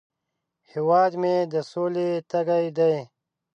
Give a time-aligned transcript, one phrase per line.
[0.71, 2.95] هیواد مې د سولې تږی دی